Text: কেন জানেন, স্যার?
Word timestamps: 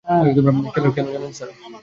কেন 0.95 1.05
জানেন, 1.13 1.31
স্যার? 1.37 1.49